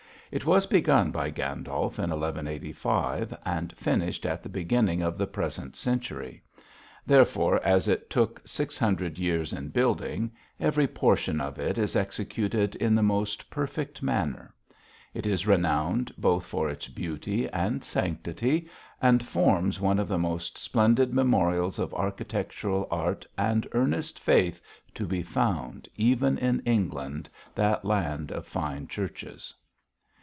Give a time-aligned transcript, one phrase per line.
[0.33, 5.75] It was begun by Gandolf in 1185, and finished at the beginning of the present
[5.75, 6.41] century;
[7.05, 12.77] therefore, as it took six hundred years in building, every portion of it is executed
[12.77, 14.55] in the most perfect manner.
[15.13, 18.69] It is renowned both for its beauty and sanctity,
[19.01, 24.61] and forms one of the most splendid memorials of architectural art and earnest faith
[24.95, 29.53] to be found even in England, that land of fine churches.